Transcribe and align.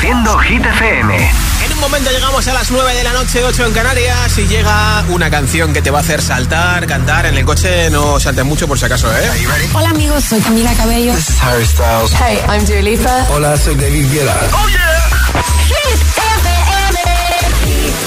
Reproduciendo 0.00 0.38
Hit 0.38 0.64
FM. 0.64 1.30
En 1.66 1.72
un 1.74 1.80
momento 1.80 2.10
llegamos 2.10 2.48
a 2.48 2.54
las 2.54 2.70
9 2.70 2.94
de 2.94 3.04
la 3.04 3.12
noche, 3.12 3.44
8 3.44 3.66
en 3.66 3.72
Canarias, 3.74 4.38
y 4.38 4.46
llega 4.46 5.04
una 5.10 5.30
canción 5.30 5.74
que 5.74 5.82
te 5.82 5.90
va 5.90 5.98
a 5.98 6.00
hacer 6.00 6.22
saltar, 6.22 6.86
cantar. 6.86 7.26
En 7.26 7.36
el 7.36 7.44
coche 7.44 7.90
no 7.90 8.18
saltes 8.18 8.46
mucho 8.46 8.66
por 8.66 8.78
si 8.78 8.86
acaso, 8.86 9.14
¿eh? 9.14 9.30
Hola 9.74 9.90
amigos, 9.90 10.24
soy 10.24 10.40
Camila 10.40 10.72
Cabello. 10.72 11.12
This 11.12 11.28
is 11.28 11.42
Harry 11.42 11.66
Styles. 11.66 12.14
Hey, 12.14 12.38
I'm 12.48 12.64
Dua 12.64 12.80
Lipa. 12.80 13.26
Hola, 13.28 13.58
soy 13.58 13.74
David 13.74 14.10
Guetta. 14.10 14.36
¡Oh, 14.52 14.68
yeah! 14.68 15.42
Hit 15.66 16.00
FM. 16.16 16.98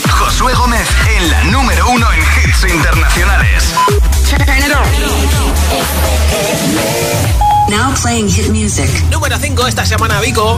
Josué 0.09 0.53
Gómez 0.55 0.87
en 1.15 1.29
la 1.29 1.43
número 1.43 1.89
uno 1.89 2.07
en 2.11 2.21
hits 2.21 2.73
internacionales. 2.73 3.71
Now 7.69 7.93
playing 8.01 8.29
hit 8.29 8.49
music. 8.49 8.89
Número 9.11 9.37
5 9.37 9.67
esta 9.67 9.85
semana, 9.85 10.19
Vico. 10.21 10.57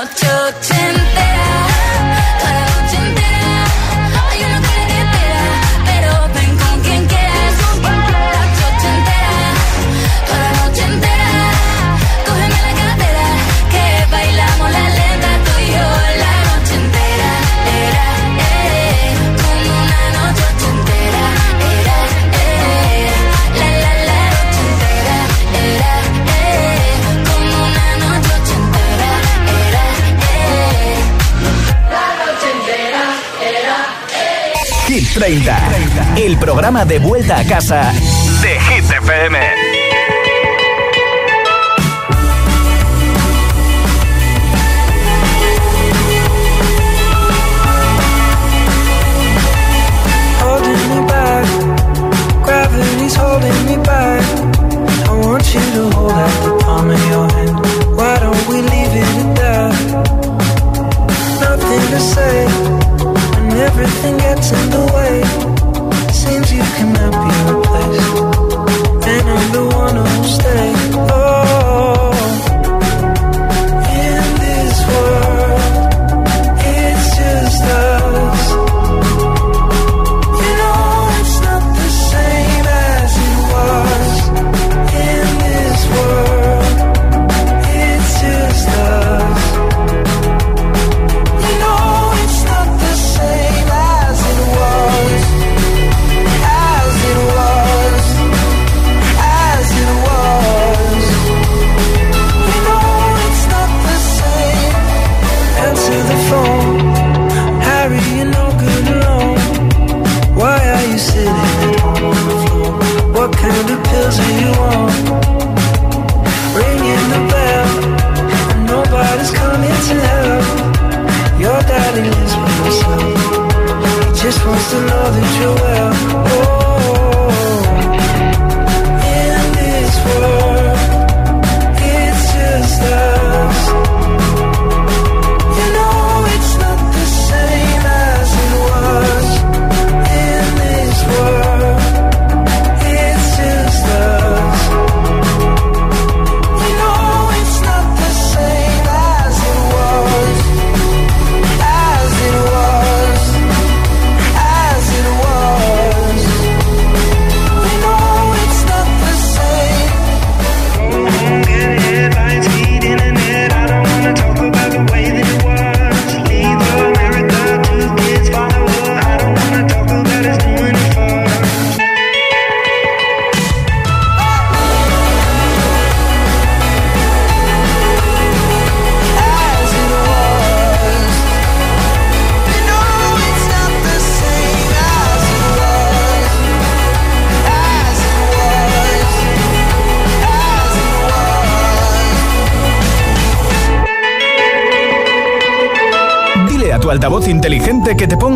30, 35.21 36.17
el 36.17 36.35
programa 36.39 36.83
de 36.83 36.97
vuelta 36.97 37.37
a 37.37 37.43
casa 37.45 37.93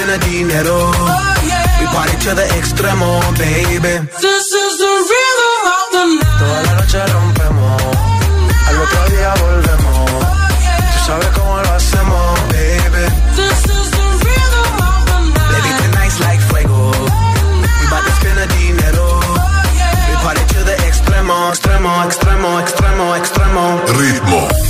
The 0.00 0.18
dinero. 0.26 0.90
We 1.78 1.86
party 1.94 2.16
to 2.24 2.34
the 2.34 2.46
extremo, 2.58 3.20
baby. 3.38 3.94
This 4.18 4.46
is 4.62 4.72
the 4.82 4.92
rhythm 5.10 5.62
of 5.76 5.86
the 5.94 6.04
night. 6.18 6.38
Toda 6.40 6.62
la 6.66 6.72
noche 6.80 7.00
rompemos, 7.12 7.82
al 8.66 8.76
otro 8.80 9.02
día 9.12 9.30
volvemos. 9.44 10.10
Tú 10.90 10.98
sabes 11.06 11.28
cómo 11.36 11.62
lo 11.62 11.70
hacemos, 11.74 12.40
baby. 12.48 13.04
This 13.36 13.60
is 13.76 13.86
the 13.92 14.06
rhythm 14.24 14.72
of 14.90 15.00
the 15.06 15.18
night. 15.36 15.52
Baby, 15.52 15.70
tonight's 15.78 16.18
like 16.20 16.40
fuego. 16.48 16.90
We 17.78 17.86
bout 17.92 18.02
to 18.02 18.12
spend 18.18 18.38
the 18.40 18.46
dinero. 18.56 19.20
We 20.08 20.14
party 20.24 20.44
to 20.54 20.60
the 20.64 20.76
extremo, 20.88 21.52
extremo, 21.52 21.92
extremo, 22.08 22.58
extremo, 22.58 23.14
extremo. 23.14 23.62
Ritmo. 23.94 24.69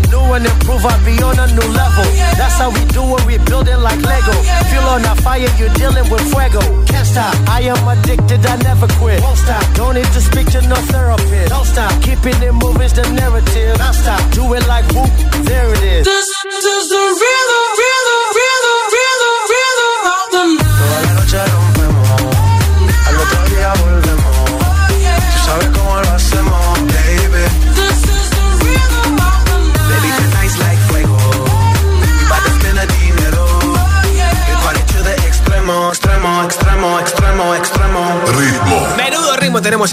And 0.31 0.45
improve, 0.45 0.85
I 0.85 0.95
be 1.03 1.19
on 1.19 1.35
a 1.35 1.45
new 1.51 1.67
level. 1.75 2.07
That's 2.39 2.55
how 2.55 2.71
we 2.71 2.85
do 2.95 3.03
it, 3.03 3.25
we 3.27 3.37
build 3.49 3.67
it 3.67 3.75
like 3.77 3.99
Lego. 3.99 4.31
Feel 4.71 4.87
on 4.87 5.03
a 5.03 5.13
fire, 5.19 5.49
you're 5.59 5.73
dealing 5.75 6.07
with 6.09 6.23
fuego. 6.31 6.61
Can't 6.87 7.05
stop, 7.05 7.35
I 7.49 7.67
am 7.67 7.83
addicted, 7.83 8.45
I 8.45 8.55
never 8.63 8.87
quit. 8.95 9.19
Won't 9.21 9.37
stop, 9.37 9.61
don't 9.75 9.95
need 9.95 10.07
to 10.15 10.21
speak 10.21 10.47
to 10.55 10.61
no 10.71 10.75
therapist. 10.87 11.49
Don't 11.49 11.65
stop, 11.65 11.91
keeping 12.01 12.39
it 12.41 12.53
moving's 12.53 12.93
the 12.93 13.03
narrative. 13.11 13.77
Non 13.77 13.93
stop, 13.93 14.23
do 14.31 14.53
it 14.53 14.65
like 14.71 14.87
whoop, 14.95 15.11
there 15.43 15.67
it 15.67 15.83
is. 15.83 16.05
This 16.05 16.29
is 16.63 16.83
the 16.87 17.03
rhythm, 17.21 17.65
rhythm, 17.75 18.20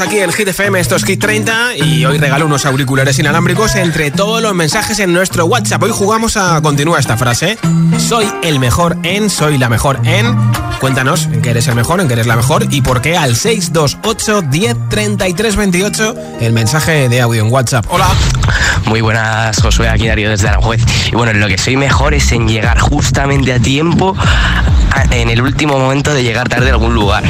aquí 0.01 0.19
en 0.19 0.33
Hit 0.33 0.49
FM, 0.49 0.79
esto 0.79 0.97
es 0.97 1.05
Hit 1.05 1.21
30 1.21 1.77
y 1.77 2.05
hoy 2.05 2.19
regalo 2.19 2.47
unos 2.47 2.67
auriculares 2.67 3.19
inalámbricos 3.19 3.75
entre 3.75 4.11
todos 4.11 4.41
los 4.43 4.55
mensajes 4.55 4.99
en 5.01 5.13
nuestro 5.13 5.47
WhatsApp. 5.47 5.83
Hoy 5.83 5.91
jugamos 5.93 6.37
a 6.37 6.61
continúa 6.61 6.99
esta 6.99 7.17
frase. 7.17 7.59
Soy 7.99 8.31
el 8.43 8.61
mejor 8.61 8.97
en, 9.03 9.31
soy 9.31 9.59
la 9.59 9.69
mejor 9.69 9.99
en. 10.05 10.37
Cuéntanos 10.79 11.27
en 11.27 11.43
qué 11.43 11.51
eres 11.51 11.67
el 11.69 11.75
mejor, 11.75 12.01
en 12.01 12.07
qué 12.07 12.15
eres 12.15 12.27
la 12.27 12.37
mejor 12.37 12.67
y 12.71 12.81
por 12.81 13.01
qué 13.01 13.17
al 13.17 13.35
628 13.35 14.43
10 14.43 14.77
33 14.89 15.57
28 15.57 16.15
el 16.41 16.53
mensaje 16.53 17.09
de 17.09 17.21
audio 17.21 17.45
en 17.45 17.53
WhatsApp. 17.53 17.87
Hola. 17.89 18.09
Muy 18.87 19.01
buenas, 19.01 19.61
Josué, 19.61 19.89
aquí 19.89 20.07
Darío 20.07 20.31
desde 20.31 20.49
Aranjuez. 20.49 20.83
Y 21.11 21.17
bueno, 21.17 21.33
lo 21.33 21.49
que 21.49 21.59
soy 21.59 21.77
mejor 21.77 22.15
es 22.15 22.31
en 22.33 22.47
llegar 22.47 22.79
justamente 22.79 23.53
a 23.53 23.59
tiempo 23.59 24.17
en 25.11 25.31
el 25.31 25.43
último 25.43 25.79
momento 25.79 26.15
de 26.15 26.23
llegar 26.23 26.49
tarde 26.49 26.69
a 26.69 26.73
algún 26.73 26.95
lugar 26.95 27.25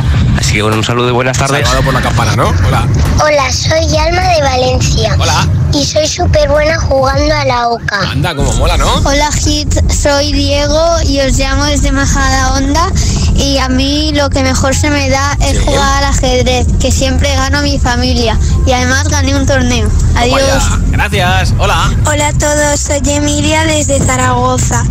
sí, 0.49 0.63
un 0.63 0.83
saludo 0.83 1.09
y 1.11 1.13
buenas 1.13 1.37
tardes. 1.37 1.67
Salvado 1.67 1.85
por 1.85 1.95
la 1.95 2.01
campana, 2.01 2.35
¿no? 2.37 2.49
Hola. 2.67 2.87
Hola, 3.23 3.53
soy 3.53 3.97
Alma 3.97 4.23
de 4.23 4.41
Valencia. 4.41 5.15
Hola. 5.19 5.47
Y 5.75 5.85
soy 5.85 6.07
súper 6.09 6.49
buena 6.49 6.79
jugando 6.79 7.35
a 7.35 7.45
la 7.45 7.69
OCA. 7.69 8.11
Anda, 8.11 8.35
como 8.35 8.51
mola, 8.55 8.79
¿no? 8.79 8.91
Hola, 9.05 9.31
Hit. 9.33 9.75
Soy 9.93 10.33
Diego 10.33 10.83
y 11.07 11.21
os 11.21 11.37
llamo 11.37 11.65
desde 11.65 11.93
Majada 11.93 12.55
Onda. 12.55 12.91
Y 13.35 13.59
a 13.59 13.69
mí 13.69 14.13
lo 14.15 14.31
que 14.31 14.43
mejor 14.43 14.75
se 14.75 14.91
me 14.91 15.11
da 15.11 15.37
es 15.41 15.61
jugar 15.61 16.03
al 16.03 16.11
ajedrez, 16.11 16.67
que 16.81 16.91
siempre 16.91 17.35
gano 17.35 17.61
mi 17.63 17.79
familia. 17.79 18.39
Y 18.67 18.73
además 18.73 19.09
gané 19.09 19.37
un 19.37 19.45
torneo. 19.45 19.89
Adiós. 20.17 20.63
Oh, 20.73 20.79
Gracias. 20.93 21.53
Hola. 21.59 21.93
Hola 22.07 22.29
a 22.29 22.33
todos. 22.33 22.81
Soy 22.81 23.03
Emilia 23.07 23.65
desde 23.65 23.99
Zaragoza. 23.99 24.83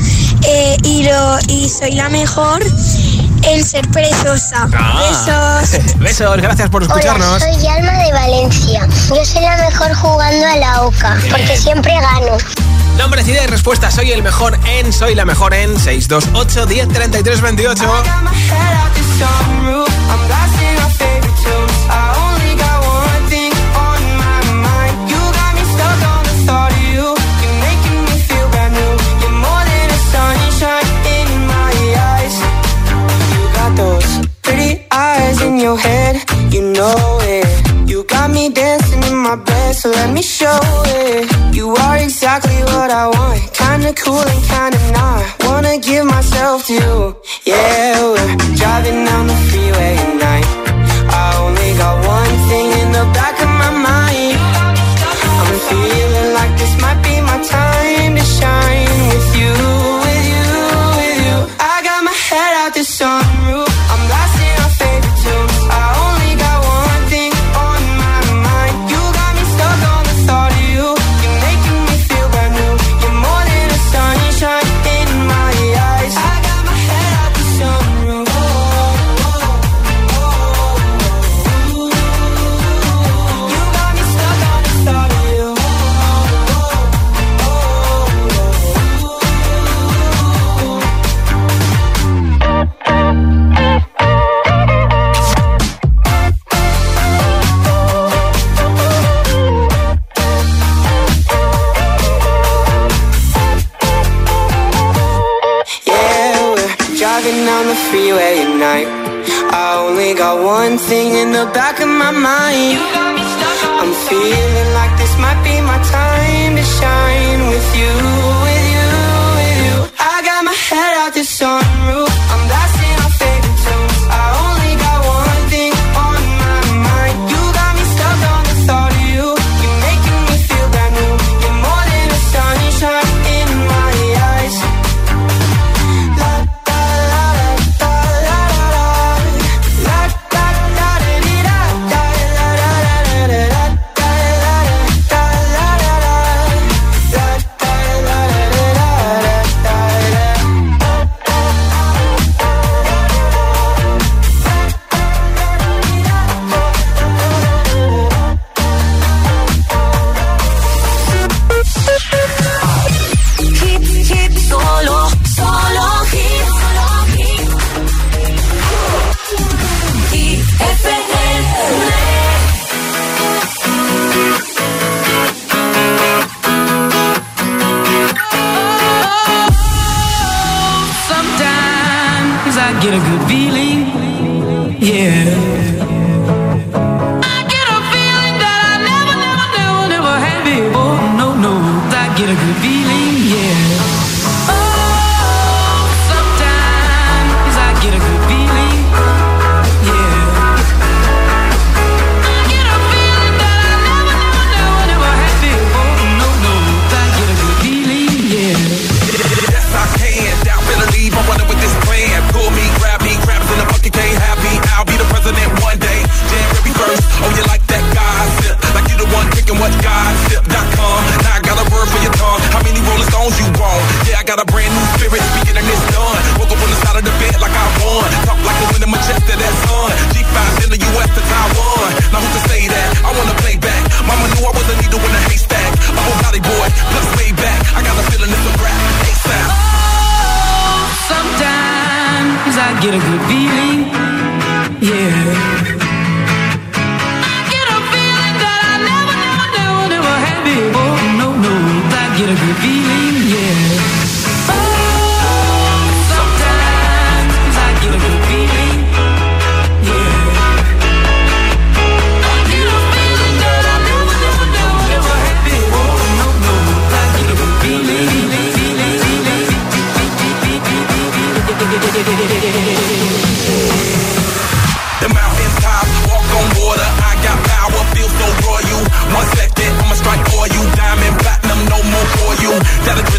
Eh, 0.43 0.77
y, 0.83 1.03
lo, 1.03 1.39
y 1.47 1.67
soy 1.67 1.93
la 1.93 2.09
mejor 2.09 2.63
el 3.43 3.65
ser 3.65 3.87
perezosa. 3.89 4.67
Ah. 4.73 5.63
Besos. 5.65 5.95
Besos, 5.99 6.37
gracias 6.37 6.69
por 6.69 6.83
escucharnos. 6.83 7.41
Soy 7.41 7.67
Alma 7.67 7.93
de 8.03 8.11
Valencia. 8.11 8.87
Yo 9.09 9.25
soy 9.25 9.41
la 9.41 9.57
mejor 9.57 9.93
jugando 9.93 10.45
a 10.45 10.55
la 10.57 10.81
OCA, 10.83 11.17
porque 11.29 11.57
siempre 11.57 11.93
gano. 11.93 12.37
Nombres, 12.97 13.27
idea 13.27 13.43
y 13.43 13.47
respuesta. 13.47 13.91
Soy 13.91 14.11
el 14.11 14.23
mejor 14.23 14.57
en, 14.65 14.91
soy 14.91 15.13
la 15.13 15.25
mejor 15.25 15.53
en 15.53 15.79
628 15.79 16.65
10 16.65 16.87
33 16.87 17.41
28. 17.41 17.83
head, 35.77 36.23
you 36.53 36.61
know 36.61 37.19
it. 37.21 37.47
You 37.89 38.03
got 38.03 38.29
me 38.31 38.49
dancing 38.49 39.03
in 39.03 39.17
my 39.17 39.35
bed, 39.35 39.75
so 39.75 39.89
let 39.89 40.11
me 40.13 40.21
show 40.21 40.59
it. 40.85 41.55
You 41.55 41.75
are 41.75 41.97
exactly 41.97 42.59
what 42.73 42.91
I 42.91 43.07
want, 43.07 43.41
kinda 43.53 43.93
cool 43.93 44.19
and 44.33 44.43
kinda 44.51 44.79
not. 44.91 45.23
Wanna 45.45 45.77
give 45.77 46.05
myself 46.05 46.67
to 46.67 46.73
you, 46.73 47.15
yeah. 47.45 48.66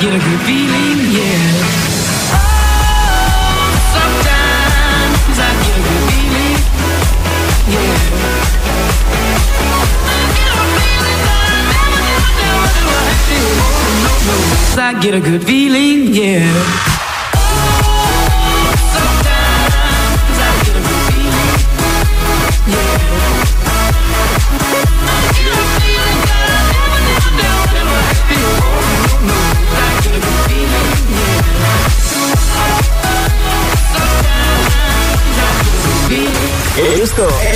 Get 0.00 0.14
a 0.14 0.18
good 0.18 0.40
feeling, 0.46 1.10
yeah. 1.10 1.58
Oh, 2.30 3.66
sometimes 3.94 5.38
I 5.38 5.50
get 5.64 5.74
a 5.74 5.82
good 5.88 6.02
feeling, 6.08 6.58
yeah. 7.74 7.98
I 10.06 10.22
get 10.38 10.54
a 10.54 10.66
feeling 10.78 11.20
that 11.26 11.42
I 11.74 11.90
never. 12.06 12.46
No, 14.04 14.12
no, 14.28 14.36
I 14.80 15.00
get 15.00 15.14
a 15.14 15.20
good 15.20 15.42
feeling, 15.44 16.14
yeah. 16.14 17.07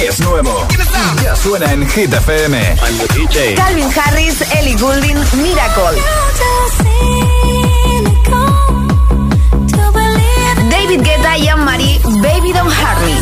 Es 0.06 0.20
nuevo. 0.20 0.66
Ya 1.22 1.36
suena 1.36 1.72
en 1.72 1.88
Hit 1.88 2.12
FM. 2.12 2.76
Calvin 3.56 3.88
Harris, 3.94 4.40
Ellie 4.52 4.76
Goulding, 4.76 5.18
Miracle. 5.42 6.00
David 10.70 11.02
Guetta 11.02 11.38
y 11.38 11.48
Anne-Marie, 11.48 12.00
Baby 12.04 12.52
Don't 12.52 12.72
Hurt 12.72 13.00
Me. 13.06 13.14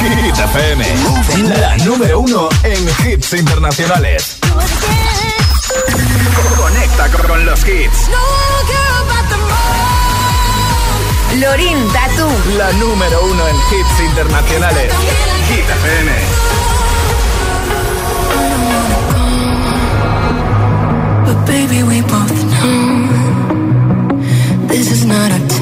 Hit 0.00 0.38
FM. 0.38 0.84
La 1.60 1.76
número 1.78 2.20
uno 2.20 2.48
en 2.62 2.88
hits 3.06 3.32
internacionales. 3.32 4.38
Conecta 6.56 7.08
con 7.26 7.46
los 7.46 7.60
hits. 7.66 8.08
Lorin, 11.40 11.78
Tatu. 11.92 12.26
La 12.56 12.72
número 12.72 13.24
uno 13.24 13.46
en 13.46 13.56
hits 13.56 14.00
internacionales. 14.00 14.92
Hit 15.48 15.68
FM. 15.70 16.10
But 21.26 21.46
baby, 21.46 21.82
we 21.84 22.00
both 22.02 22.44
know 22.44 23.08
this 24.68 24.90
is 24.90 25.04
not 25.04 25.30
our 25.30 25.57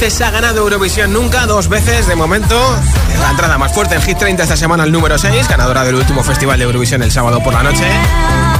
veces 0.00 0.20
ha 0.20 0.30
ganado 0.30 0.58
Eurovisión 0.60 1.10
nunca, 1.10 1.46
dos 1.46 1.68
veces 1.68 2.06
de 2.06 2.14
momento. 2.14 2.54
La 3.18 3.30
entrada 3.30 3.56
más 3.56 3.72
fuerte 3.72 3.94
en 3.94 4.02
Hit 4.02 4.18
30 4.18 4.42
esta 4.42 4.56
semana, 4.56 4.84
el 4.84 4.92
número 4.92 5.16
6, 5.16 5.48
ganadora 5.48 5.84
del 5.84 5.94
último 5.94 6.22
festival 6.22 6.58
de 6.58 6.66
Eurovisión 6.66 7.02
el 7.02 7.10
sábado 7.10 7.42
por 7.42 7.54
la 7.54 7.62
noche. 7.62 7.84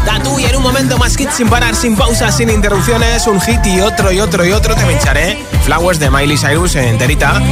Tatu 0.06 0.38
y 0.38 0.46
en 0.46 0.56
un 0.56 0.62
momento 0.62 0.96
más 0.96 1.14
hit 1.14 1.30
sin 1.30 1.48
parar, 1.48 1.74
sin 1.74 1.94
pausas, 1.94 2.34
sin 2.34 2.48
interrupciones, 2.48 3.26
un 3.26 3.38
hit 3.40 3.66
y 3.66 3.80
otro 3.80 4.12
y 4.12 4.20
otro 4.20 4.46
y 4.46 4.52
otro 4.52 4.74
te 4.74 4.86
pincharé. 4.86 5.44
Flowers 5.64 5.98
de 5.98 6.10
Miley 6.10 6.38
Cyrus 6.38 6.74
enterita. 6.76 7.42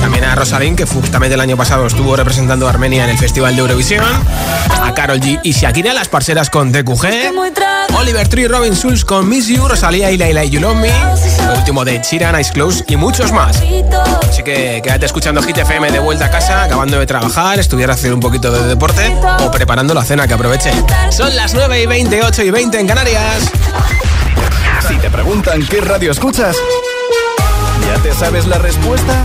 También 0.00 0.24
a 0.24 0.36
Rosalind, 0.36 0.76
que 0.76 0.84
justamente 0.84 1.34
el 1.34 1.40
año 1.40 1.56
pasado 1.56 1.86
estuvo 1.86 2.14
representando 2.14 2.66
a 2.66 2.70
Armenia 2.70 3.04
en 3.04 3.10
el 3.10 3.18
Festival 3.18 3.56
de 3.56 3.62
Eurovisión. 3.62 4.04
A 4.82 4.94
Carol 4.94 5.18
G 5.18 5.40
y 5.42 5.52
Shakira, 5.52 5.92
las 5.94 6.08
parceras 6.08 6.48
con 6.48 6.70
TQG. 6.70 7.32
Oliver 7.96 8.26
Tree, 8.28 8.48
Robin 8.48 8.74
Schulz 8.74 9.04
con 9.04 9.28
Miss 9.28 9.46
You, 9.48 9.68
Rosalía 9.68 10.10
y 10.10 10.18
Laila 10.18 10.44
You 10.44 10.60
Love 10.60 10.76
Me. 10.76 10.90
Último 11.56 11.84
de 11.84 12.00
Chiran, 12.00 12.38
Ice 12.40 12.52
Close 12.52 12.84
y 12.88 12.96
muchos 12.96 13.32
más. 13.32 13.62
Así 14.28 14.42
que 14.42 14.80
quédate 14.82 15.06
escuchando 15.06 15.42
Hit 15.42 15.58
FM 15.58 15.90
de 15.90 15.98
vuelta 15.98 16.26
a 16.26 16.30
casa, 16.30 16.64
acabando 16.64 16.98
de 16.98 17.06
trabajar, 17.06 17.58
estudiar 17.58 17.90
hacer 17.90 18.12
un 18.12 18.20
poquito 18.20 18.50
de 18.50 18.66
deporte 18.66 19.14
o 19.40 19.50
preparando 19.50 19.94
la 19.94 20.04
cena 20.04 20.26
que 20.26 20.34
aproveche. 20.34 20.72
Son 21.10 21.34
las 21.36 21.54
9 21.54 21.82
y 21.82 21.86
28 21.86 22.42
y 22.42 22.50
20 22.50 22.80
en 22.80 22.86
Canarias. 22.86 23.50
Si 24.88 24.96
te 24.96 25.10
preguntan 25.10 25.64
qué 25.66 25.80
radio 25.80 26.10
escuchas, 26.10 26.56
¿ya 27.86 28.02
te 28.02 28.12
sabes 28.14 28.46
la 28.46 28.58
respuesta? 28.58 29.24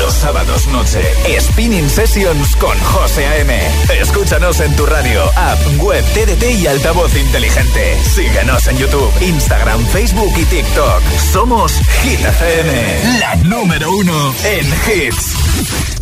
los 0.01 0.13
sábados 0.13 0.67
noche, 0.67 1.01
Spinning 1.39 1.89
Sessions 1.89 2.55
con 2.55 2.77
José 2.79 3.25
A.M. 3.25 3.59
Escúchanos 3.99 4.59
en 4.59 4.75
tu 4.75 4.85
radio, 4.85 5.23
app, 5.35 5.59
web, 5.77 6.03
TDT 6.13 6.59
y 6.59 6.67
altavoz 6.67 7.15
inteligente. 7.15 7.97
Síguenos 8.03 8.67
en 8.67 8.77
YouTube, 8.77 9.11
Instagram, 9.21 9.85
Facebook 9.87 10.33
y 10.37 10.45
TikTok. 10.45 11.03
Somos 11.31 11.73
Hit 12.01 12.19
FM, 12.19 13.19
la 13.19 13.35
número 13.35 13.91
uno 13.91 14.33
en 14.43 14.65
hits. 14.87 16.00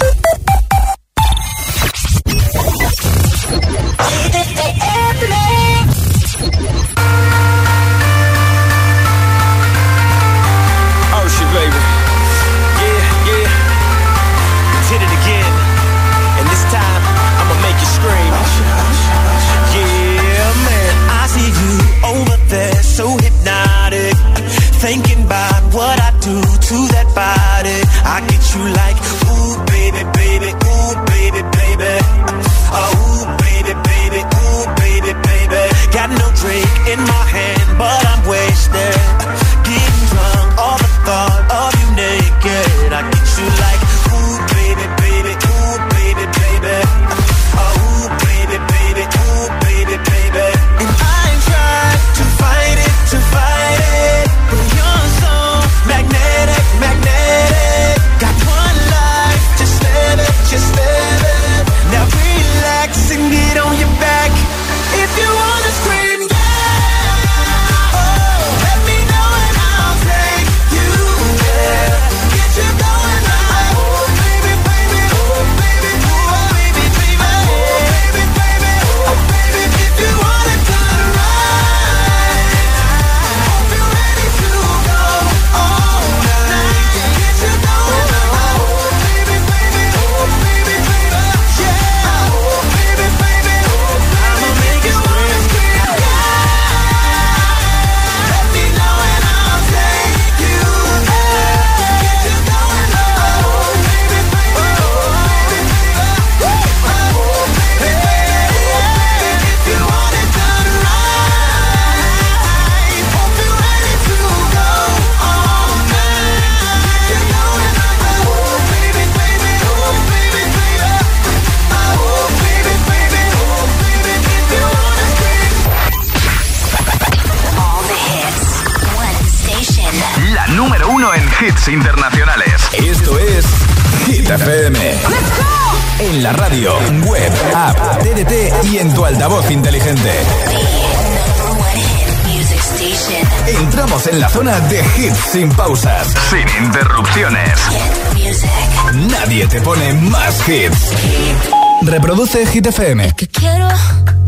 Reproduce 152.31 152.53
Hit 152.53 152.67
FM. 152.67 153.13
que 153.15 153.27
quiero, 153.27 153.67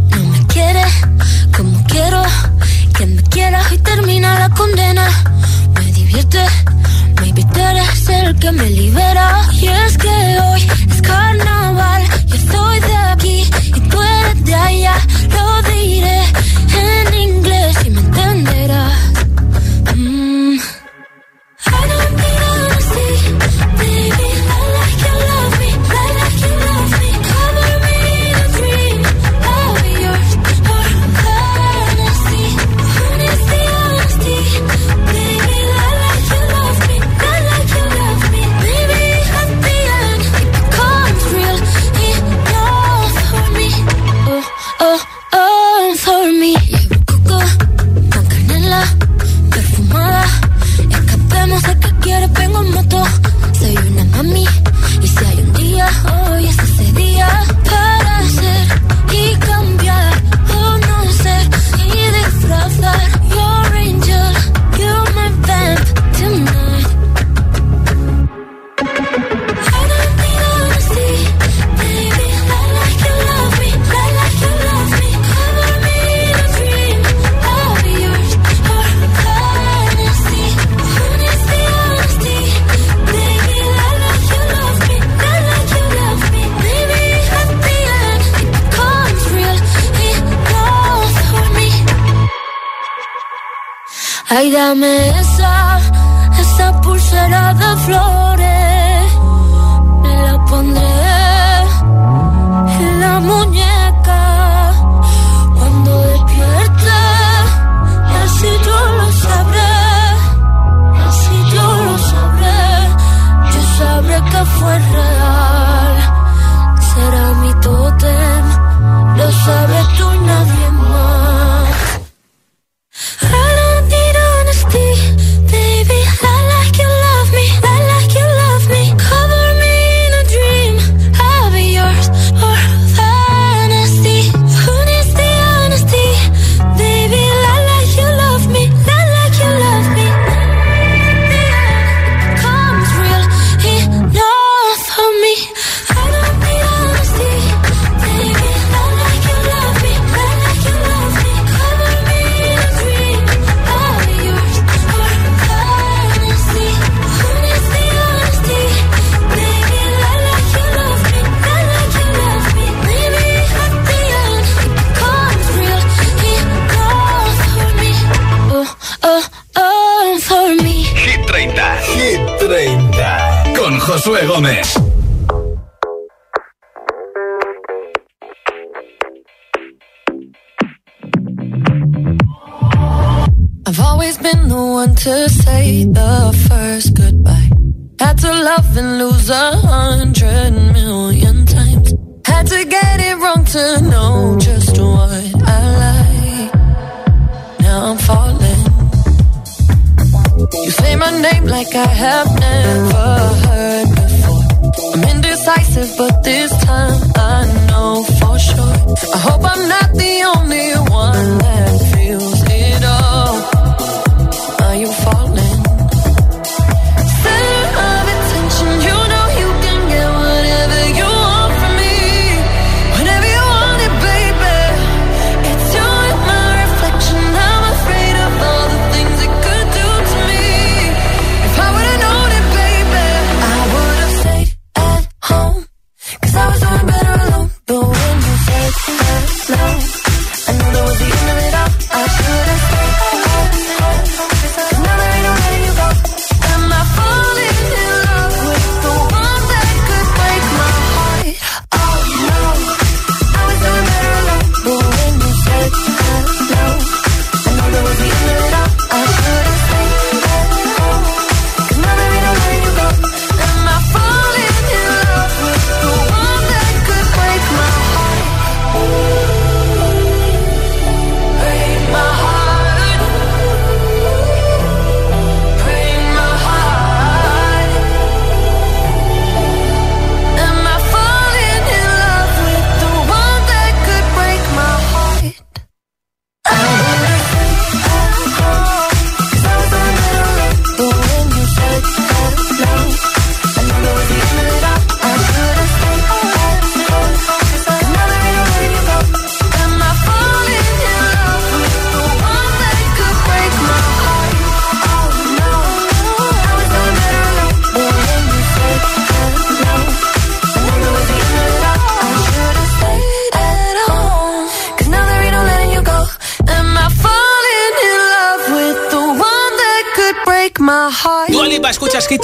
no 0.09 0.23
me 0.29 0.47
quiere 0.47 0.83
como 1.55 1.83
quiero 1.85 2.23
que 2.97 3.05
me 3.05 3.21
quieras 3.21 3.71
y 3.71 3.77
termina 3.77 4.39
la 4.39 4.49
condena. 4.49 5.07
Me 5.75 5.91
divierte, 5.91 6.39
tú 7.53 7.59
eres 7.59 8.09
el 8.09 8.39
que 8.39 8.51
me 8.51 8.69
libera. 8.71 9.40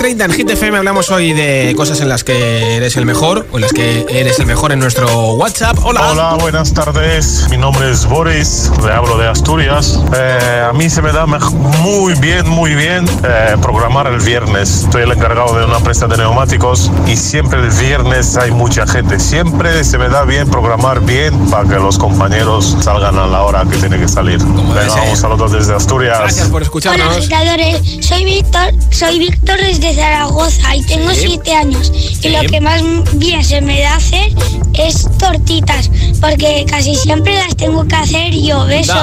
30 0.07 0.23
en 0.23 0.31
Hit 0.31 0.49
FM 0.49 0.77
hablamos 0.77 1.11
hoy 1.11 1.33
de 1.33 1.73
cosas 1.75 1.99
en 1.99 2.07
las 2.07 2.23
que 2.23 2.77
eres 2.77 2.95
el 2.95 3.05
mejor 3.05 3.45
o 3.51 3.57
en 3.57 3.61
las 3.63 3.73
que 3.73 4.05
eres 4.07 4.39
el 4.39 4.45
mejor 4.45 4.71
en 4.71 4.79
nuestro 4.79 5.33
WhatsApp. 5.33 5.77
Hola. 5.83 6.11
Hola, 6.11 6.37
buenas 6.39 6.73
tardes. 6.73 7.45
Mi 7.49 7.57
nombre 7.57 7.91
es 7.91 8.05
Boris, 8.05 8.71
le 8.85 8.93
hablo 8.93 9.17
de 9.17 9.27
Asturias. 9.27 9.99
Eh, 10.15 10.65
a 10.65 10.71
mí 10.71 10.89
se 10.89 11.01
me 11.01 11.11
da 11.11 11.25
muy 11.25 12.13
bien, 12.21 12.47
muy 12.47 12.73
bien 12.73 13.05
eh, 13.25 13.57
programar 13.61 14.07
el 14.07 14.21
viernes. 14.21 14.85
Estoy 14.85 15.03
el 15.03 15.11
encargado 15.11 15.59
de 15.59 15.65
una 15.65 15.81
presta 15.81 16.07
de 16.07 16.15
neumáticos 16.15 16.89
y 17.05 17.17
siempre 17.17 17.59
el 17.59 17.69
viernes 17.71 18.37
hay 18.37 18.51
mucha 18.51 18.87
gente. 18.87 19.19
Siempre 19.19 19.83
se 19.83 19.97
me 19.97 20.07
da 20.07 20.23
bien 20.23 20.49
programar 20.49 21.01
bien 21.01 21.37
para 21.49 21.67
que 21.67 21.75
los 21.75 21.97
compañeros 21.97 22.77
salgan 22.79 23.19
a 23.19 23.27
la 23.27 23.43
hora 23.43 23.65
que 23.69 23.75
tiene 23.75 23.99
que 23.99 24.07
salir. 24.07 24.39
Venga, 24.41 25.03
un 25.09 25.17
saludo 25.17 25.49
desde 25.49 25.75
Asturias. 25.75 26.17
Gracias 26.17 26.47
por 26.47 26.61
escucharnos. 26.61 27.27
Hola. 27.27 27.81
Soy 27.99 28.23
Víctor, 28.23 28.73
soy 28.89 29.19
Víctor 29.19 29.57
desde 29.57 29.96
Zaragoza 29.97 30.75
y 30.75 30.83
tengo 30.83 31.09
7 31.11 31.41
sí. 31.43 31.51
años. 31.51 31.91
Y 32.21 32.29
lo 32.29 32.41
que 32.41 32.61
más 32.61 32.81
bien 33.13 33.43
se 33.43 33.61
me 33.61 33.81
da 33.81 33.95
hacer 33.95 34.31
es 34.73 35.09
tortitas, 35.17 35.89
porque 36.21 36.65
casi 36.69 36.93
siempre 36.93 37.33
las 37.33 37.55
tengo 37.55 37.85
que 37.87 37.95
hacer 37.95 38.31
yo. 38.31 38.65
Besos. 38.65 38.95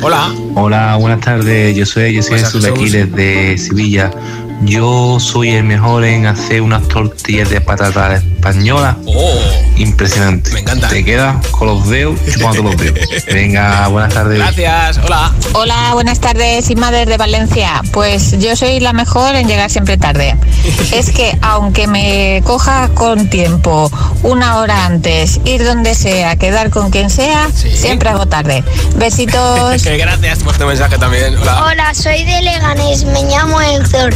Hola. 0.00 0.34
Hola, 0.54 0.96
buenas 0.96 1.20
tardes. 1.20 1.76
Yo 1.76 1.84
soy, 1.84 2.14
yo 2.14 2.22
soy 2.22 2.38
Jesús 2.38 2.62
de 2.62 2.70
aquí 2.70 2.88
desde 2.88 3.58
Sevilla. 3.58 4.10
Yo 4.62 5.18
soy 5.20 5.50
el 5.50 5.64
mejor 5.64 6.04
en 6.04 6.26
hacer 6.26 6.62
unas 6.62 6.86
tortillas 6.88 7.48
de 7.50 7.60
patata 7.60 8.16
española. 8.16 8.96
Impresionante. 9.76 10.50
Me 10.52 10.60
encanta. 10.60 10.88
Te 10.88 11.04
quedas 11.04 11.46
con 11.48 11.68
los 11.68 11.88
dedos 11.88 12.18
chupando 12.32 12.64
los 12.64 12.76
dedos. 12.76 12.98
Venga, 13.26 13.86
buenas 13.88 14.12
tardes. 14.12 14.38
Gracias, 14.38 14.98
hola. 14.98 15.32
Hola, 15.52 15.90
buenas 15.94 16.20
tardes, 16.20 16.68
Inma 16.70 16.90
desde 16.90 17.16
Valencia. 17.16 17.82
Pues 17.92 18.38
yo 18.40 18.56
soy 18.56 18.80
la 18.80 18.92
mejor 18.92 19.36
en 19.36 19.46
llegar 19.46 19.70
siempre 19.70 19.96
tarde. 19.96 20.36
Es 20.92 21.10
que 21.10 21.38
aunque 21.42 21.86
me 21.86 22.42
coja 22.44 22.88
con 22.94 23.28
tiempo, 23.28 23.90
una 24.22 24.56
hora 24.56 24.86
antes, 24.86 25.40
ir 25.44 25.64
donde 25.64 25.94
sea, 25.94 26.36
quedar 26.36 26.70
con 26.70 26.90
quien 26.90 27.10
sea, 27.10 27.48
siempre 27.52 28.08
hago 28.08 28.26
tarde. 28.26 28.64
Besitos. 28.96 29.84
Gracias 29.84 30.38
por 30.40 30.56
tu 30.56 30.66
mensaje 30.66 30.98
también. 30.98 31.36
Hola. 31.36 31.64
Hola, 31.66 31.94
soy 31.94 32.24
de 32.24 32.42
Leganés, 32.42 33.04
me 33.04 33.22
llamo 33.24 33.60
Héctor. 33.60 34.14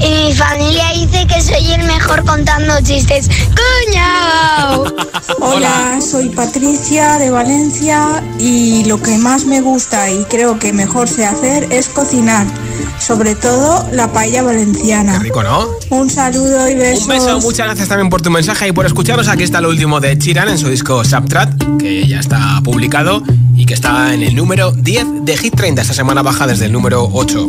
Y 0.00 0.26
mi 0.26 0.32
familia 0.32 0.92
dice 0.94 1.26
que 1.26 1.40
soy 1.40 1.72
el 1.72 1.84
mejor 1.84 2.24
contando 2.24 2.74
chistes. 2.82 3.28
¡Cuñao! 3.28 4.84
Hola, 5.40 5.98
soy 6.00 6.28
Patricia 6.28 7.18
de 7.18 7.30
Valencia 7.30 8.22
y 8.38 8.84
lo 8.84 9.02
que 9.02 9.18
más 9.18 9.44
me 9.44 9.60
gusta 9.60 10.10
y 10.10 10.24
creo 10.24 10.58
que 10.58 10.72
mejor 10.72 11.08
sé 11.08 11.26
hacer 11.26 11.72
es 11.72 11.88
cocinar, 11.88 12.46
sobre 12.98 13.34
todo 13.34 13.86
la 13.92 14.12
paella 14.12 14.42
valenciana. 14.42 15.18
Rico, 15.18 15.42
¿no? 15.42 15.66
Un 15.90 16.08
saludo 16.08 16.68
y 16.68 16.74
besos. 16.74 17.04
Un 17.04 17.08
beso, 17.08 17.40
muchas 17.40 17.66
gracias 17.66 17.88
también 17.88 18.08
por 18.08 18.22
tu 18.22 18.30
mensaje 18.30 18.68
y 18.68 18.72
por 18.72 18.86
escucharnos. 18.86 19.28
Aquí 19.28 19.42
está 19.42 19.60
lo 19.60 19.68
último 19.68 20.00
de 20.00 20.16
Chiran 20.16 20.48
en 20.48 20.58
su 20.58 20.68
disco 20.68 21.04
Subtrat, 21.04 21.52
que 21.78 22.06
ya 22.06 22.20
está 22.20 22.60
publicado 22.62 23.22
y 23.56 23.66
que 23.66 23.74
está 23.74 24.14
en 24.14 24.22
el 24.22 24.36
número 24.36 24.70
10 24.70 25.24
de 25.24 25.36
Hit 25.36 25.56
30. 25.56 25.82
Esta 25.82 25.94
semana 25.94 26.22
baja 26.22 26.46
desde 26.46 26.66
el 26.66 26.72
número 26.72 27.08
8. 27.12 27.48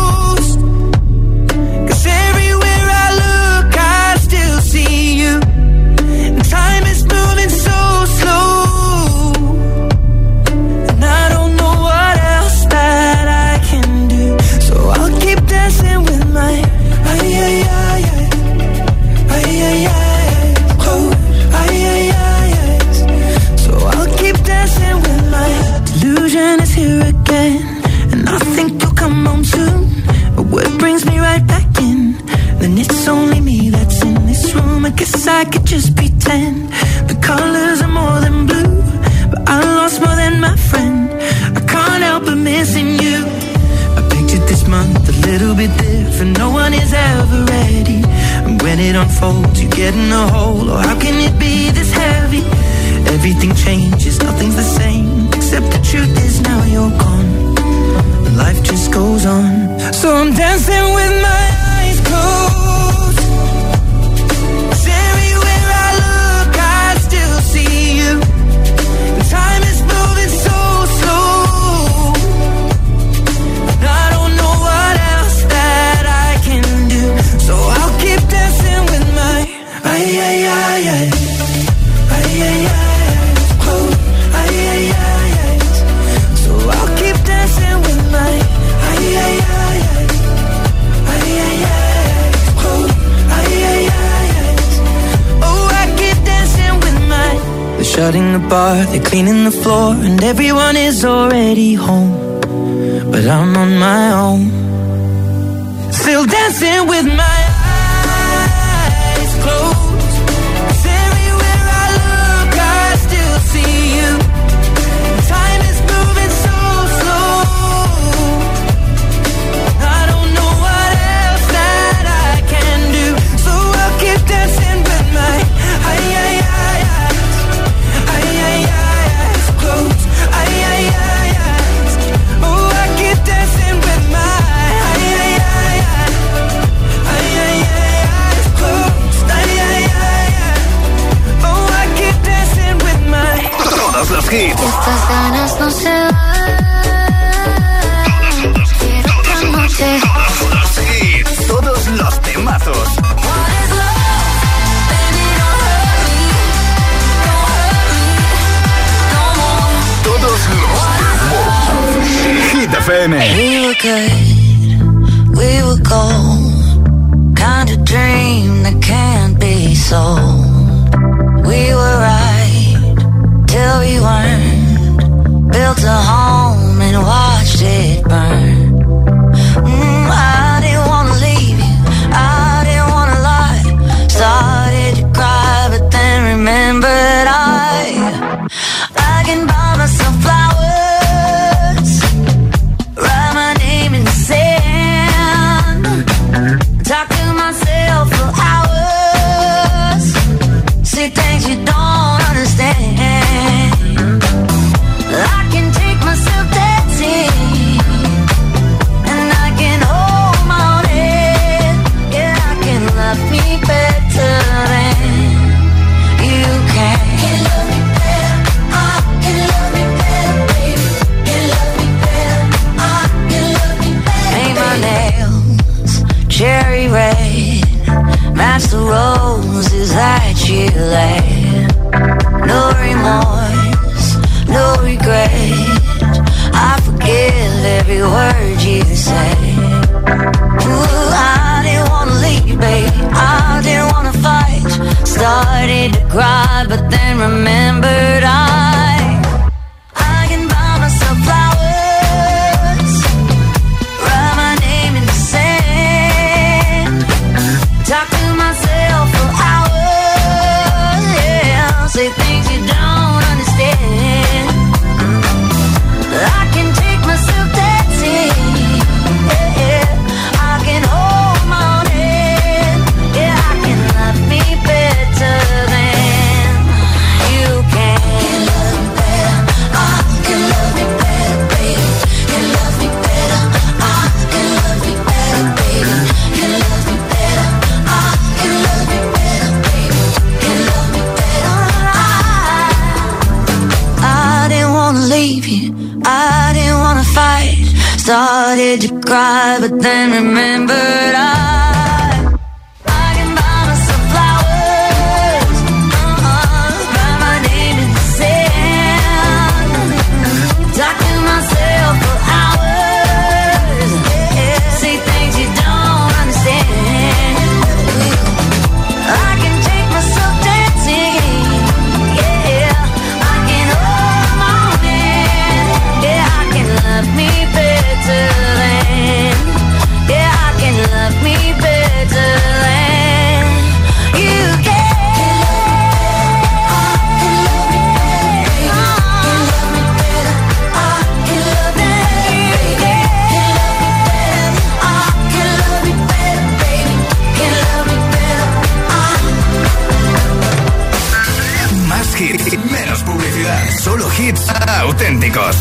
auténticos. 354.83 355.57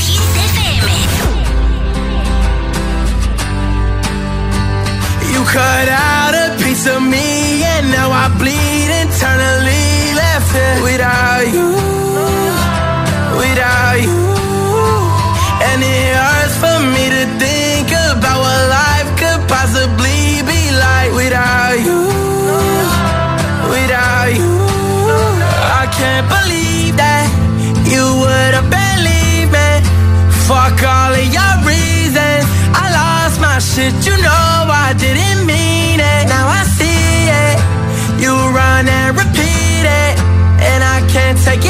You 5.32 5.44
cut 5.44 5.88
out 5.88 6.34
a 6.34 6.56
piece 6.62 6.86
of 6.86 7.02
me 7.02 7.62
and 7.62 7.90
now 7.90 8.10
I 8.10 8.28
bleed 8.38 8.90
internally 9.02 10.14
left 10.14 10.52
it 10.54 10.82
without 10.82 11.44
you, 11.54 11.68
without 13.42 13.96
you. 14.06 14.20
And 15.68 15.78
it 15.82 16.14
hurts 16.20 16.56
for 16.62 16.78
me 16.94 17.04
to 17.16 17.22
think 17.38 17.88
about 18.12 18.38
what 18.44 18.60
life 18.80 19.10
could 19.20 19.40
possibly 19.48 20.42
be 20.50 20.60
like 20.86 21.12
without 21.12 21.76
you, 21.86 22.00
without 23.74 24.28
you. 24.38 24.50
I 25.82 25.86
can't. 25.92 26.39
Fuck 30.50 30.82
all 30.82 31.14
of 31.14 31.26
your 31.36 31.54
reasons. 31.62 32.44
I 32.74 32.90
lost 32.90 33.40
my 33.40 33.60
shit, 33.60 33.94
you 34.04 34.16
know 34.20 34.66
I 34.66 34.92
didn't 34.98 35.46
mean 35.46 36.00
it. 36.00 36.26
Now 36.26 36.48
I 36.48 36.64
see 36.64 37.30
it. 37.46 37.56
You 38.20 38.34
run 38.34 38.88
and 38.88 39.16
repeat 39.16 39.84
it, 39.86 40.18
and 40.58 40.82
I 40.82 41.06
can't 41.08 41.38
take 41.38 41.64
it. 41.64 41.69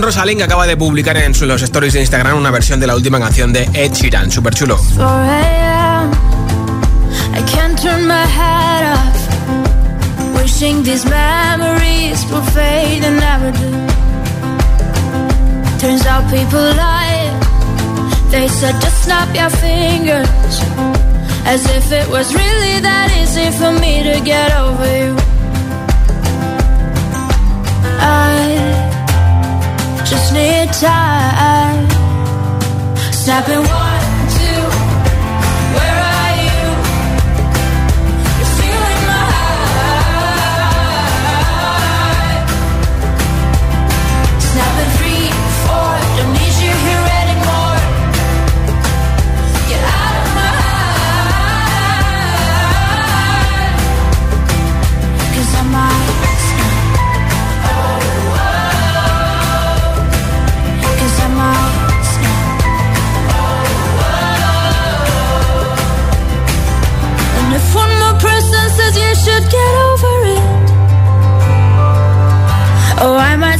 También 0.00 0.42
acaba 0.42 0.66
de 0.66 0.76
publicar 0.76 1.16
en 1.18 1.32
los 1.46 1.62
stories 1.62 1.92
de 1.92 2.00
Instagram 2.00 2.38
una 2.38 2.50
versión 2.50 2.80
de 2.80 2.86
la 2.86 2.96
última 2.96 3.20
canción 3.20 3.52
de 3.52 3.68
Ed 3.74 3.92
Sheeran, 3.92 4.30
súper 4.30 4.54
chulo. 4.54 4.78
Turns 15.78 16.06
out 16.06 16.30
people 16.30 16.60
lie. 16.60 17.30
They 18.30 18.48
said 18.48 18.74
just 18.80 19.04
snap 19.04 19.34
your 19.34 19.50
fingers. 19.50 20.28
As 21.44 21.64
if 21.76 21.92
it 21.92 22.08
was 22.10 22.34
really 22.34 22.80
that 22.80 23.10
easy 23.20 23.50
for 23.58 23.72
me 23.72 24.02
to 24.02 24.20
get 24.24 24.52
over 24.56 24.86
you. 24.98 25.16
I 28.02 28.89
just 30.10 30.34
need 30.34 30.72
time. 30.72 31.88
Stop 33.12 33.48
and 33.48 33.64
walk. 33.68 33.79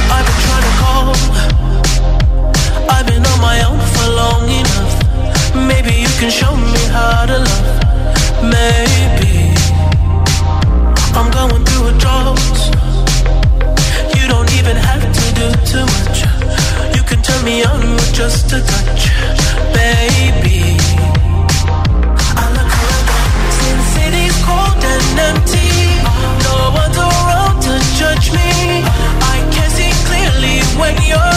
I've 0.09 0.25
been 0.25 0.39
trying 0.45 0.63
to 0.63 0.73
call. 0.81 1.15
I've 2.89 3.05
been 3.05 3.25
on 3.25 3.39
my 3.41 3.57
own 3.67 3.79
for 3.93 4.07
long 4.09 4.49
enough. 4.49 4.95
Maybe 5.67 5.93
you 6.01 6.09
can 6.19 6.29
show 6.31 6.55
me 6.55 6.83
how 6.91 7.25
to 7.25 7.39
love. 7.39 7.77
Maybe 8.43 9.53
I'm 11.15 11.29
going 11.31 11.63
through 11.65 11.87
a 11.89 11.97
drought. 11.99 12.56
Do 15.37 15.49
too 15.71 15.85
much. 15.95 16.19
You 16.95 17.03
can 17.03 17.21
turn 17.21 17.41
me 17.45 17.63
on 17.63 17.81
with 17.95 18.13
just 18.13 18.51
a 18.57 18.59
touch, 18.71 19.03
baby. 19.77 20.77
I 22.41 22.45
look 22.55 22.73
around, 22.81 23.07
since 23.57 24.37
cold 24.47 24.81
and 24.93 25.19
empty. 25.29 25.69
No 26.45 26.55
one's 26.81 26.97
around 26.97 27.57
to 27.65 27.73
judge 27.99 28.27
me. 28.37 28.49
I 29.33 29.37
can 29.53 29.69
see 29.77 29.93
clearly 30.09 30.57
when 30.79 30.95
you're 31.09 31.36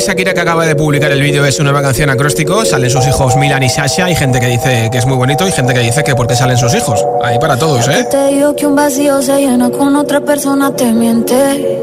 Shakira, 0.00 0.30
Shakira 0.30 0.34
que 0.34 0.40
acaba 0.40 0.66
de 0.66 0.74
publicar 0.74 1.12
el 1.12 1.20
vídeo 1.20 1.42
de 1.42 1.52
su 1.52 1.62
nueva 1.62 1.82
canción 1.82 2.08
acróstico, 2.08 2.64
salen 2.64 2.88
sus 2.88 3.06
hijos 3.06 3.36
Milan 3.36 3.62
y 3.62 3.68
Sasha, 3.68 4.06
hay 4.06 4.14
gente 4.14 4.40
que 4.40 4.46
dice 4.46 4.88
que 4.90 4.98
es 4.98 5.06
muy 5.06 5.16
bonito 5.16 5.46
y 5.46 5.52
gente 5.52 5.74
que 5.74 5.80
dice 5.80 6.02
que 6.02 6.14
porque 6.14 6.34
salen 6.34 6.56
sus 6.56 6.74
hijos. 6.74 7.04
Ahí 7.22 7.38
para 7.38 7.58
todos, 7.58 7.86
¿eh? 7.88 8.06
Te 8.10 8.28
digo 8.28 8.56
que 8.56 8.66
un 8.66 8.76
vacío 8.76 9.20
se 9.20 9.36
llena 9.38 9.70
con 9.70 9.94
otra 9.96 10.20
persona, 10.20 10.74
te 10.74 10.90
miente. 10.92 11.78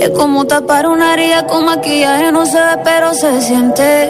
Es 0.00 0.10
como 0.10 0.46
tapar 0.46 0.88
una 0.88 1.14
herida 1.14 1.46
con 1.46 1.64
maquillaje, 1.66 2.32
no 2.32 2.44
se 2.44 2.56
ve, 2.56 2.78
pero 2.82 3.14
se 3.14 3.40
siente. 3.40 4.08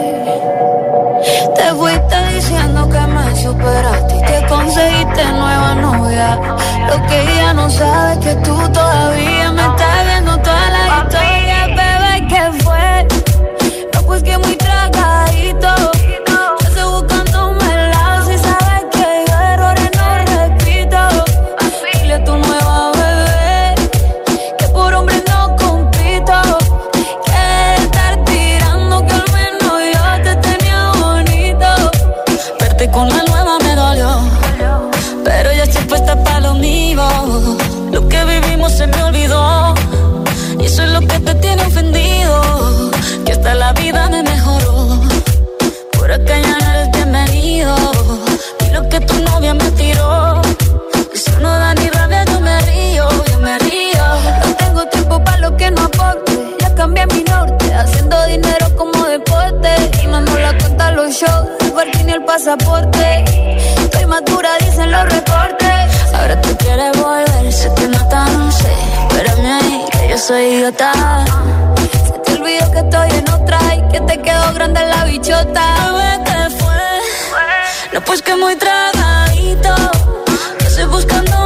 Te 1.55 1.73
fuiste 1.75 2.15
diciendo 2.35 2.89
que 2.89 2.99
me 2.99 3.35
superaste 3.35 4.15
y 4.15 4.21
que 4.21 4.45
conseguiste 4.47 5.23
nueva 5.33 5.75
novia. 5.75 6.39
Lo 6.89 7.07
que 7.07 7.21
ella 7.21 7.53
no 7.53 7.69
sabe 7.69 8.13
es 8.13 8.19
que 8.19 8.35
tú 8.41 8.55
todavía 8.71 9.51
me 9.51 9.61
estás 9.61 9.86
soy 70.27 70.43
idiota. 70.43 70.91
Se 72.05 72.19
te 72.19 72.33
olvidó 72.33 72.71
que 72.71 72.79
estoy 72.79 73.09
en 73.11 73.29
otra 73.29 73.59
y 73.75 73.81
que 73.93 74.01
te 74.01 74.21
quedó 74.21 74.53
grande 74.53 74.81
la 74.85 75.05
bichota. 75.05 75.63
Bebé, 75.85 76.23
¿qué 76.25 76.49
fue? 76.57 77.93
No, 77.93 78.01
pues 78.01 78.21
que 78.21 78.35
muy 78.35 78.57
tragadito. 78.57 79.75
Yo 80.59 80.67
estoy 80.67 80.85
buscándome 80.85 81.36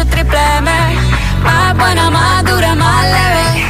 puse 0.00 0.10
triple 0.10 0.38
M. 0.58 0.70
Más 1.42 1.76
buena, 1.76 2.10
más 2.10 2.44
dura, 2.44 2.74
más 2.74 3.04
leve. 3.04 3.66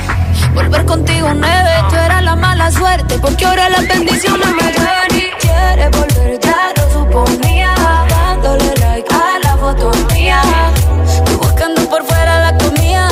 Volver 0.54 0.84
contigo 0.84 1.28
nueve, 1.34 1.70
tú 1.88 1.96
eras 1.96 2.22
la 2.22 2.36
mala 2.36 2.70
suerte. 2.70 3.18
Porque 3.18 3.44
ahora 3.46 3.68
las 3.70 3.86
bendiciones 3.86 4.48
me 4.48 4.72
llueven 4.72 5.10
y 5.16 5.30
quieres 5.40 5.90
volver, 5.90 6.40
ya 6.40 6.72
lo 6.76 6.92
suponía. 6.92 7.74
Dándole 8.08 8.74
like 8.76 9.14
a 9.14 9.38
la 9.44 9.56
foto 9.56 9.92
mía. 10.12 10.42
Tú 11.24 11.38
buscando 11.38 11.88
por 11.88 12.04
fuera 12.04 12.50
la 12.50 12.58
comida. 12.58 13.08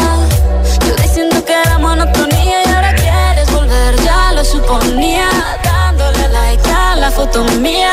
Yo 0.86 0.94
diciendo 1.02 1.44
que 1.44 1.52
era 1.52 1.78
monotonía 1.78 2.64
y 2.64 2.68
ahora 2.68 2.94
quieres 2.94 3.50
volver, 3.52 3.96
ya 4.02 4.32
lo 4.32 4.44
suponía. 4.44 5.28
Dándole 5.64 6.28
like 6.28 6.70
a 6.70 6.96
la 6.96 7.10
foto 7.10 7.44
mía. 7.60 7.92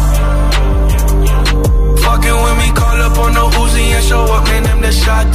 Show 4.11 4.23
up. 4.35 4.45
Them 4.51 4.79
the 4.85 4.91
shot. 4.91 5.25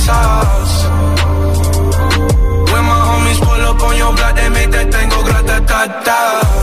When 2.72 2.84
my 2.90 2.98
homies 3.08 3.40
pull 3.46 3.62
up 3.70 3.82
on 3.88 3.94
your 4.02 4.12
block, 4.16 4.34
they 4.36 4.48
make 4.56 4.70
that 4.76 4.86
thing 4.92 5.08
go 5.12 5.18
grata 5.28 5.58
ta 5.70 5.80
ta. 6.06 6.55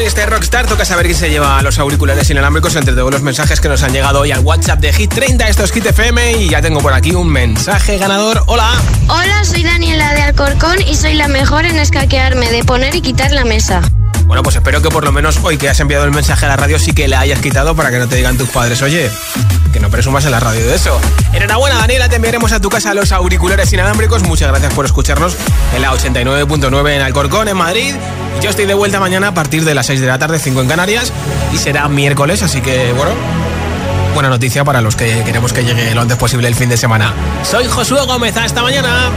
Y 0.00 0.04
este 0.04 0.26
Rockstar 0.26 0.66
toca 0.66 0.84
saber 0.84 1.06
quién 1.06 1.18
se 1.18 1.30
lleva 1.30 1.60
los 1.62 1.78
auriculares 1.78 2.28
inalámbricos 2.30 2.74
entre 2.76 2.94
todos 2.94 3.12
los 3.12 3.22
mensajes 3.22 3.60
que 3.60 3.68
nos 3.68 3.82
han 3.82 3.92
llegado 3.92 4.20
hoy 4.20 4.32
al 4.32 4.40
WhatsApp 4.40 4.80
de 4.80 4.92
Hit 4.92 5.14
30. 5.14 5.48
Esto 5.48 5.64
es 5.64 5.72
Hit 5.72 5.86
FM 5.86 6.32
y 6.38 6.48
ya 6.48 6.60
tengo 6.60 6.80
por 6.80 6.92
aquí 6.92 7.14
un 7.14 7.28
mensaje 7.28 7.96
ganador. 7.98 8.42
Hola. 8.46 8.70
Hola, 9.08 9.44
soy 9.44 9.62
Daniela 9.62 10.14
de 10.14 10.22
Alcorcón 10.22 10.80
y 10.82 10.94
soy 10.94 11.14
la 11.14 11.28
mejor 11.28 11.64
en 11.64 11.78
escaquearme, 11.78 12.50
de 12.50 12.64
poner 12.64 12.94
y 12.94 13.02
quitar 13.02 13.32
la 13.32 13.44
mesa. 13.44 13.82
Bueno, 14.28 14.42
pues 14.42 14.56
espero 14.56 14.82
que 14.82 14.90
por 14.90 15.04
lo 15.04 15.10
menos 15.10 15.40
hoy 15.42 15.56
que 15.56 15.70
has 15.70 15.80
enviado 15.80 16.04
el 16.04 16.10
mensaje 16.10 16.44
a 16.44 16.48
la 16.50 16.56
radio 16.56 16.78
sí 16.78 16.92
que 16.92 17.08
la 17.08 17.20
hayas 17.20 17.40
quitado 17.40 17.74
para 17.74 17.90
que 17.90 17.98
no 17.98 18.06
te 18.06 18.16
digan 18.16 18.36
tus 18.36 18.50
padres, 18.50 18.82
oye, 18.82 19.10
que 19.72 19.80
no 19.80 19.88
presumas 19.88 20.26
en 20.26 20.32
la 20.32 20.38
radio 20.38 20.66
de 20.66 20.74
eso. 20.74 21.00
Enhorabuena, 21.32 21.78
Daniela, 21.78 22.10
te 22.10 22.16
enviaremos 22.16 22.52
a 22.52 22.60
tu 22.60 22.68
casa 22.68 22.92
los 22.92 23.10
auriculares 23.10 23.72
inalámbricos. 23.72 24.22
Muchas 24.24 24.48
gracias 24.48 24.74
por 24.74 24.84
escucharnos 24.84 25.34
en 25.74 25.80
la 25.80 25.92
89.9 25.92 26.90
en 26.94 27.00
Alcorcón, 27.00 27.48
en 27.48 27.56
Madrid. 27.56 27.94
Yo 28.42 28.50
estoy 28.50 28.66
de 28.66 28.74
vuelta 28.74 29.00
mañana 29.00 29.28
a 29.28 29.34
partir 29.34 29.64
de 29.64 29.74
las 29.74 29.86
6 29.86 30.02
de 30.02 30.06
la 30.06 30.18
tarde, 30.18 30.38
5 30.38 30.60
en 30.60 30.68
Canarias, 30.68 31.10
y 31.54 31.56
será 31.56 31.88
miércoles, 31.88 32.42
así 32.42 32.60
que 32.60 32.92
bueno, 32.92 33.12
buena 34.12 34.28
noticia 34.28 34.62
para 34.62 34.82
los 34.82 34.94
que 34.94 35.22
queremos 35.24 35.54
que 35.54 35.64
llegue 35.64 35.94
lo 35.94 36.02
antes 36.02 36.18
posible 36.18 36.48
el 36.48 36.54
fin 36.54 36.68
de 36.68 36.76
semana. 36.76 37.14
Soy 37.44 37.66
Josué 37.66 38.04
Gómez, 38.04 38.36
hasta 38.36 38.60
mañana. 38.60 39.10